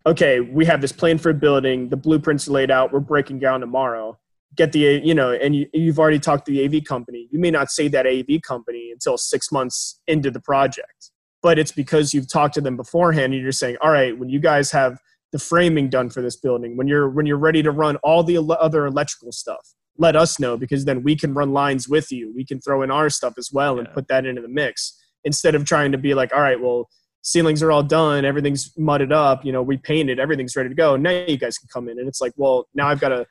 [0.05, 3.61] okay, we have this plan for a building, the blueprints laid out, we're breaking ground
[3.61, 4.17] tomorrow.
[4.55, 7.27] Get the you know, and you, you've already talked to the AV company.
[7.31, 11.71] You may not say that AV company until six months into the project, but it's
[11.71, 13.33] because you've talked to them beforehand.
[13.33, 14.99] And you're saying, all right, when you guys have
[15.31, 18.37] the framing done for this building, when you're when you're ready to run all the
[18.37, 22.33] other electrical stuff, let us know because then we can run lines with you.
[22.35, 25.55] We can throw in our stuff as well and put that into the mix instead
[25.55, 26.89] of trying to be like, all right, well,
[27.21, 30.95] ceilings are all done, everything's mudded up, you know, we painted, everything's ready to go.
[30.95, 31.97] Now you guys can come in.
[31.97, 33.25] And it's like, well, now I've got to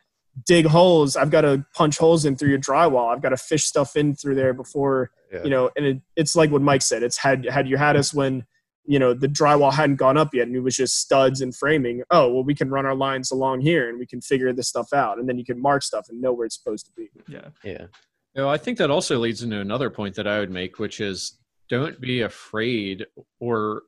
[0.46, 1.16] dig holes.
[1.16, 3.14] I've got to punch holes in through your drywall.
[3.14, 5.44] I've got to fish stuff in through there before, Yeah.
[5.44, 7.04] you know, and it, it's like what Mike said.
[7.04, 8.44] It's had, had you had us when,
[8.86, 12.02] you know, the drywall hadn't gone up yet and it was just studs and framing.
[12.10, 14.92] Oh, well, we can run our lines along here and we can figure this stuff
[14.92, 15.18] out.
[15.18, 17.08] And then you can mark stuff and know where it's supposed to be.
[17.26, 17.86] yeah yeah.
[18.34, 21.00] You know, I think that also leads into another point that I would make, which
[21.00, 23.06] is don't be afraid
[23.40, 23.82] or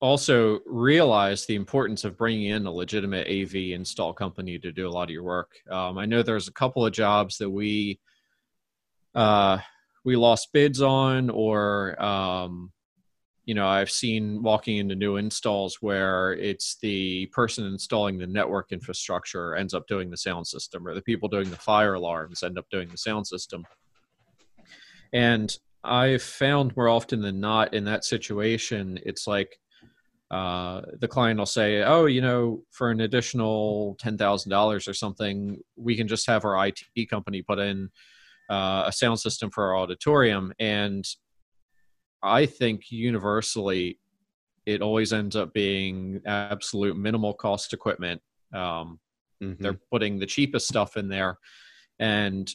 [0.00, 4.90] also realize the importance of bringing in a legitimate AV install company to do a
[4.90, 5.52] lot of your work.
[5.70, 8.00] Um, I know there's a couple of jobs that we
[9.14, 9.58] uh,
[10.04, 12.72] we lost bids on, or um,
[13.50, 18.70] you know i've seen walking into new installs where it's the person installing the network
[18.70, 22.56] infrastructure ends up doing the sound system or the people doing the fire alarms end
[22.56, 23.64] up doing the sound system
[25.12, 29.58] and i've found more often than not in that situation it's like
[30.30, 34.94] uh, the client will say, "Oh, you know, for an additional ten thousand dollars or
[34.94, 37.90] something, we can just have our IT company put in
[38.48, 41.04] uh, a sound system for our auditorium." And
[42.22, 43.98] I think universally,
[44.66, 48.20] it always ends up being absolute minimal cost equipment.
[48.52, 49.00] Um,
[49.42, 49.58] Mhm.
[49.58, 51.38] They're putting the cheapest stuff in there,
[51.98, 52.54] and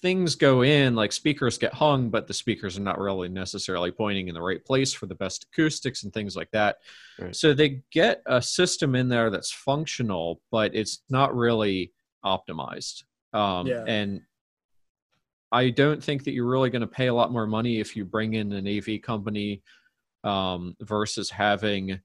[0.00, 4.28] things go in like speakers get hung, but the speakers are not really necessarily pointing
[4.28, 6.76] in the right place for the best acoustics and things like that.
[7.18, 7.34] Right.
[7.34, 11.92] So they get a system in there that's functional, but it's not really
[12.22, 13.04] optimized.
[13.32, 13.84] Um, Yeah.
[13.86, 14.20] And
[15.54, 18.04] I don't think that you're really going to pay a lot more money if you
[18.04, 19.62] bring in an AV company
[20.24, 22.00] um, versus having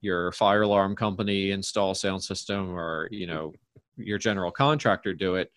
[0.00, 3.52] your fire alarm company install sound system or you know
[3.98, 5.52] your general contractor do it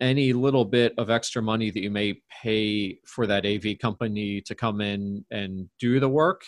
[0.00, 4.54] any little bit of extra money that you may pay for that AV company to
[4.54, 6.44] come in and do the work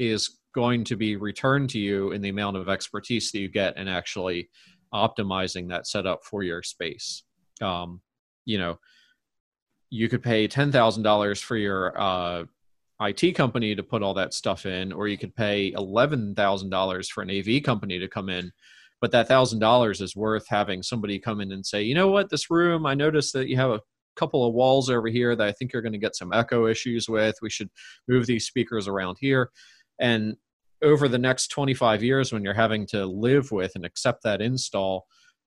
[0.00, 3.76] is going to be returned to you in the amount of expertise that you get
[3.76, 4.48] in actually
[4.92, 7.22] optimizing that setup for your space.
[7.60, 8.00] Um,
[8.44, 8.78] you know,
[9.90, 12.44] you could pay ten thousand dollars for your uh,
[13.00, 17.08] IT company to put all that stuff in, or you could pay eleven thousand dollars
[17.08, 18.52] for an AV company to come in.
[19.00, 22.30] But that thousand dollars is worth having somebody come in and say, you know what,
[22.30, 23.80] this room, I noticed that you have a
[24.16, 27.08] couple of walls over here that I think you're going to get some echo issues
[27.08, 27.34] with.
[27.42, 27.70] We should
[28.08, 29.50] move these speakers around here.
[29.98, 30.36] And
[30.82, 35.06] over the next 25 years, when you're having to live with and accept that install,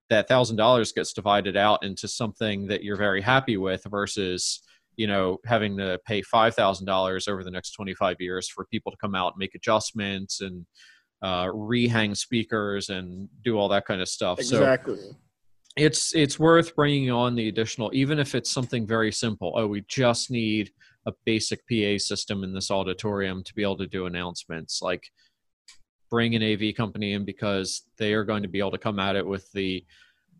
[0.10, 4.62] that thousand dollars gets divided out into something that you're very happy with versus
[4.96, 8.92] you know having to pay five thousand dollars over the next 25 years for people
[8.92, 10.66] to come out and make adjustments and
[11.22, 14.40] uh, rehang speakers and do all that kind of stuff.
[14.42, 15.00] So Exactly.
[15.76, 19.54] it's it's worth bringing on the additional, even if it's something very simple.
[19.56, 20.72] Oh, we just need
[21.08, 24.82] a basic PA system in this auditorium to be able to do announcements.
[24.82, 25.04] Like
[26.16, 29.18] bring an AV company in because they are going to be able to come at
[29.18, 29.84] it with the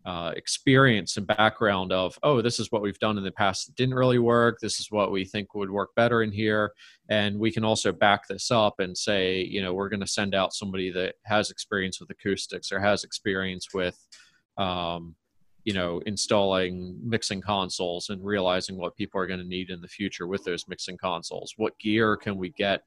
[0.06, 3.76] uh, experience and background of oh this is what we've done in the past that
[3.76, 4.56] didn't really work.
[4.58, 6.72] This is what we think would work better in here.
[7.10, 10.34] And we can also back this up and say you know we're going to send
[10.34, 13.98] out somebody that has experience with acoustics or has experience with
[14.56, 15.14] um,
[15.64, 19.88] you know installing mixing consoles and realizing what people are going to need in the
[19.88, 21.52] future with those mixing consoles.
[21.58, 22.80] What gear can we get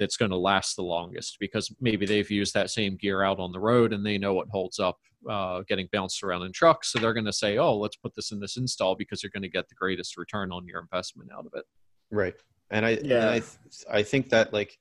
[0.00, 3.52] that's going to last the longest because maybe they've used that same gear out on
[3.52, 4.98] the road and they know what holds up
[5.30, 8.32] uh, getting bounced around in trucks so they're going to say oh let's put this
[8.32, 11.46] in this install because you're going to get the greatest return on your investment out
[11.46, 11.64] of it
[12.10, 12.34] Right.
[12.70, 13.16] And I, Yeah.
[13.20, 14.76] and I, th- I think that like,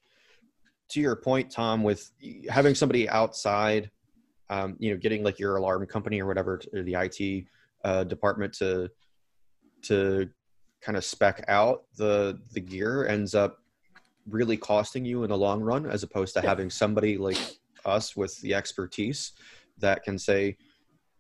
[0.90, 2.12] to your point, Tom, with
[2.50, 3.92] having somebody outside,
[4.50, 7.46] um, you know, getting like your alarm company or whatever, or the IT
[7.84, 8.90] uh, department to,
[9.84, 10.30] to
[10.82, 13.59] kind of spec out the the gear ends up
[14.30, 16.50] really costing you in the long run, as opposed to Yeah.
[16.50, 17.38] having somebody like
[17.86, 19.34] us with the expertise
[19.78, 20.58] that can say,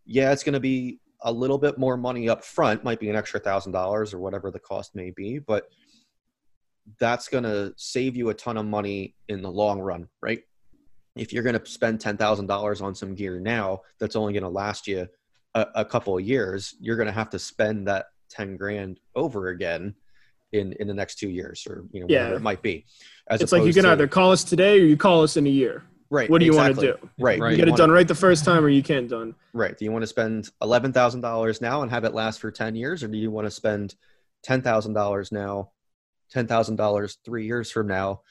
[0.05, 3.15] yeah, it's going to be a little bit more money up front, might be an
[3.15, 5.69] extra thousand dollars or whatever the cost may be, but
[6.99, 10.41] that's going to save you a ton of money in the long run, right?
[11.15, 14.87] If you're going to spend $10,000 on some gear now, that's only going to last
[14.87, 15.07] you
[15.55, 19.49] a, a couple of years, you're going to have to spend that 10 grand over
[19.49, 19.95] again
[20.51, 22.35] in, in the next two years or, you know, whatever Yeah.
[22.37, 22.85] it might be.
[23.27, 25.45] As It's like you can to- either call us today or you call us in
[25.45, 25.83] a year.
[26.09, 26.29] right.
[26.29, 27.09] What do you want to do?
[27.19, 27.39] Right.
[27.39, 27.51] Right.
[27.51, 29.35] You get it wanna- done right the first time or you can't done.
[29.53, 29.77] Right.
[29.77, 32.75] Do you want to spend eleven thousand dollars now and have it last for ten
[32.75, 33.95] years, or do you want to spend
[34.43, 35.71] ten thousand dollars now,
[36.31, 38.21] ten thousand dollars three years from now,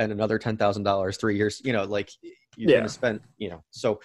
[0.00, 1.60] and another ten thousand dollars three years?
[1.64, 2.10] You know, like
[2.56, 2.76] you're Yeah.
[2.78, 3.20] going to spend.
[3.36, 4.00] You know, so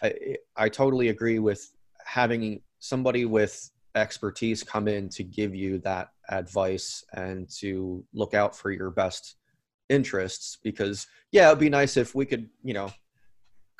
[0.00, 1.68] I I totally agree with
[2.04, 8.56] having somebody with expertise come in to give you that advice and to look out
[8.56, 9.36] for your best
[9.88, 12.92] interests because yeah it'd be nice if we could you know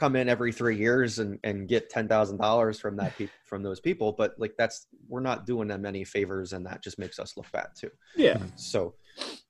[0.00, 3.62] come in every three years and, and get ten thousand dollars from that peop from
[3.62, 7.18] those people, but like that's we're not doing them any favors, and that just makes
[7.18, 7.90] us look bad too.
[8.16, 8.38] Yeah.
[8.56, 8.94] So,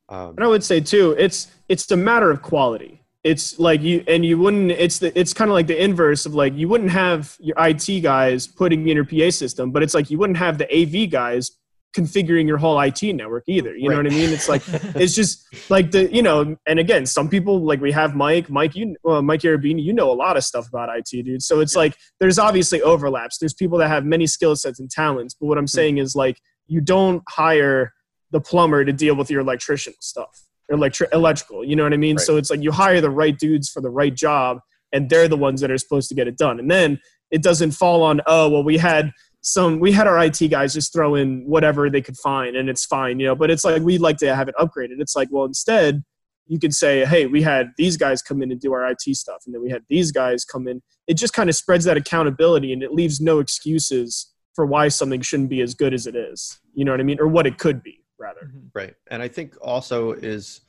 [0.09, 3.03] um, And I would say too, it's it's a matter of quality.
[3.23, 4.71] It's like you and you wouldn't.
[4.71, 8.01] It's the it's kind of like the inverse of like you wouldn't have your IT
[8.01, 11.51] guys putting in your PA system, but it's like you wouldn't have the AV guys
[11.97, 13.75] configuring your whole IT network either.
[13.77, 14.31] You know what I mean?
[14.31, 14.63] It's like
[14.95, 16.57] it's just like the you know.
[16.67, 20.11] And again, some people like we have Mike, Mike, you well, Mike Arabini, you know
[20.11, 21.43] a lot of stuff about IT, dude.
[21.43, 23.39] So it's like there's obviously overlaps.
[23.39, 25.69] There's people that have many skill sets and talents, but what I'm hmm.
[25.69, 27.93] saying is like you don't hire
[28.31, 31.65] the plumber to deal with your electrician stuff, electri- electrical.
[31.65, 32.17] You know what I mean?
[32.17, 32.27] Right.
[32.27, 34.59] So it's like you hire the right dudes for the right job,
[34.93, 36.59] and they're the ones that are supposed to get it done.
[36.59, 37.01] And then
[37.31, 39.13] it doesn't fall on oh well we had
[39.43, 42.85] some we had our IT guys just throw in whatever they could find and it's
[42.85, 43.35] fine, you know.
[43.35, 44.97] But it's like we'd like to have it upgraded.
[44.99, 46.03] It's like well instead
[46.47, 49.43] you could say hey we had these guys come in and do our IT stuff,
[49.47, 50.83] and then we had these guys come in.
[51.07, 55.21] It just kind of spreads that accountability and it leaves no excuses for why something
[55.21, 56.59] shouldn't be as good as it is.
[56.75, 58.43] You know what I mean, or what it could be rather.
[58.55, 58.71] Mhm.
[58.75, 58.95] Right.
[59.09, 60.61] And I think also is,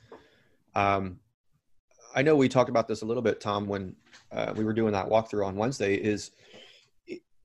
[0.73, 1.19] um,
[2.15, 3.95] I know we talked about this a little bit, Tom, when
[4.31, 5.95] uh, we were doing that walkthrough on Wednesday.
[5.95, 6.31] Is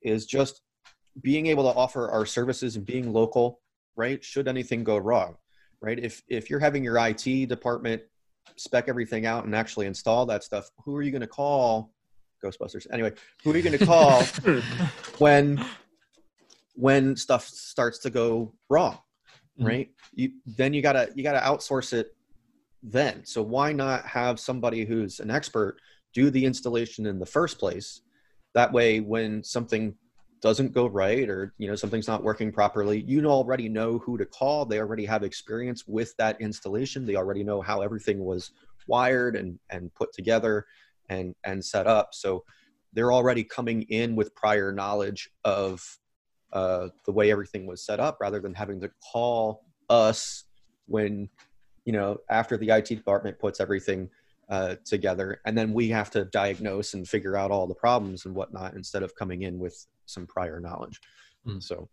[0.01, 0.61] is just
[1.21, 3.61] being able to offer our services and being local,
[3.95, 4.23] right?
[4.23, 5.37] Should anything go wrong,
[5.81, 5.99] right?
[5.99, 8.01] If if you're having your IT department
[8.55, 11.93] spec everything out and actually install that stuff, who are you going to call?
[12.43, 12.87] Ghostbusters.
[12.91, 14.23] Anyway, who are you going to call
[15.17, 15.63] when
[16.75, 18.99] when stuff starts to go wrong?
[19.59, 19.65] Mhm.
[19.65, 19.89] right?
[20.13, 22.15] You then you gotta you gotta outsource it
[22.83, 23.25] then.
[23.25, 25.79] So why not have somebody who's an expert
[26.13, 28.01] do the installation in the first place?
[28.53, 29.95] That way when something
[30.39, 34.25] doesn't go right or you know something's not working properly you already know who to
[34.25, 34.65] call.
[34.65, 37.05] They already have experience with that installation.
[37.05, 38.51] They already know how everything was
[38.87, 40.65] wired and and put together
[41.09, 42.13] and and set up.
[42.13, 42.43] So
[42.93, 45.97] they're already coming in with prior knowledge of
[46.53, 50.45] uh, the way everything was set up rather than having to call us
[50.87, 51.29] when
[51.85, 54.09] you know after the IT department puts everything
[54.49, 55.41] uh, together.
[55.45, 59.03] And then we have to diagnose and figure out all the problems and whatnot instead
[59.03, 61.01] of coming in with some prior knowledge.
[61.45, 61.61] Mm.
[61.61, 61.89] so.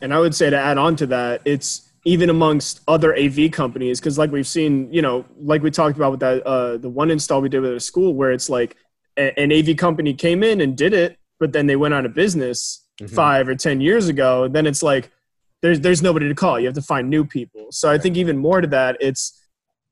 [0.00, 4.00] And I would say to add on to that, it's even amongst other AV companies
[4.00, 7.10] because, like we've seen, you know, like we talked about with that uh, the one
[7.10, 8.76] install we did with a school, where it's like
[9.16, 12.12] a, an AV company came in and did it, but then they went out of
[12.12, 13.10] business Mhm.
[13.10, 14.48] five or ten years ago.
[14.48, 15.10] Then it's like
[15.62, 16.58] there's there's nobody to call.
[16.60, 17.66] You have to find new people.
[17.70, 19.40] So I think even more to that, it's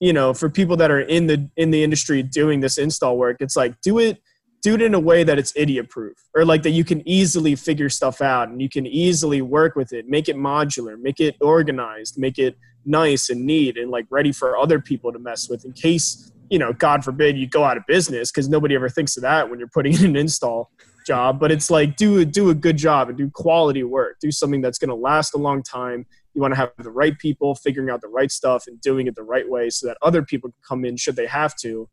[0.01, 3.39] you know for people that are in the in the industry doing this install work,
[3.41, 4.19] it's like do it
[4.63, 7.57] do it in a way that it's idiot proof or like that you can easily
[7.57, 11.35] figure stuff out and you can easily work with it make it modular make it
[11.41, 15.65] organized make it nice and neat and like ready for other people to mess with
[15.65, 19.17] in case you know god forbid you go out of business because nobody ever thinks
[19.17, 20.71] of that when you're putting in an install
[21.05, 24.19] job but it's like do do a good job and do quality work.
[24.21, 26.07] Do something that's going to last a long time.
[26.35, 29.15] You want to have the right people figuring out the right stuff and doing it
[29.15, 31.89] the right way so that other people can come in should they have to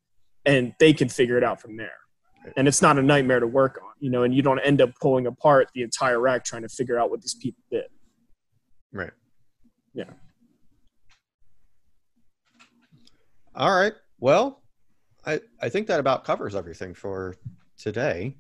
[0.46, 1.92] and they can figure it out from there.
[2.56, 4.92] And it's not a nightmare to work on you know and you don't end up
[5.02, 7.86] pulling apart the entire rack trying to figure out what these people did.
[8.92, 9.12] Right.
[9.94, 10.06] Yeah.
[13.56, 13.94] all right.
[14.20, 14.62] Well
[15.26, 17.36] i i think that about covers everything for
[17.78, 18.36] today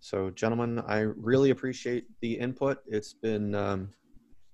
[0.00, 3.90] so gentlemen i really appreciate the input it's been um,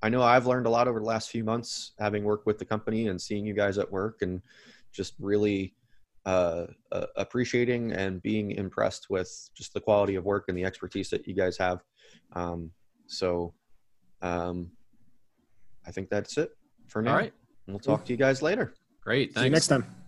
[0.02, 2.64] i know i've learned a lot over the last few months having worked with the
[2.64, 4.40] company and seeing you guys at work and
[4.92, 5.74] just really
[6.26, 11.10] uh, uh, appreciating and being impressed with just the quality of work and the expertise
[11.10, 11.80] that you guys have
[12.32, 12.70] um,
[13.06, 13.52] so
[14.22, 14.70] um,
[15.86, 16.50] i think that's it
[16.88, 17.34] for now All right.
[17.66, 19.34] we'll talk to you guys later Great.
[19.34, 19.52] see you Thanks.
[19.52, 20.03] next time